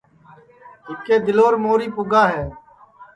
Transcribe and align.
اِٻکے 0.89 1.15
دِلور 1.25 1.53
موری 1.63 1.87
پُگا 1.95 2.23
ہے 2.33 2.45